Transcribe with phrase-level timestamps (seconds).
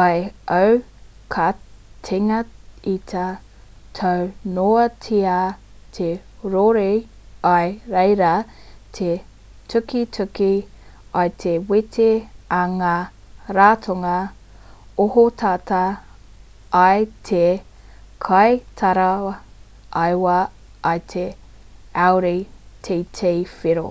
[0.00, 3.22] i aukatingita
[3.98, 5.32] taunoatia
[5.96, 6.10] te
[6.52, 6.92] rori
[7.52, 8.28] i reira
[8.98, 9.08] te
[9.72, 10.50] tukituki
[11.22, 12.06] i te wete
[12.58, 12.92] a ngā
[13.58, 14.12] ratonga
[15.06, 15.80] ohotata
[16.84, 17.40] i te
[18.28, 20.38] kaitaraiwa
[20.92, 21.26] i te
[22.06, 22.32] audi
[22.90, 23.84] tt whero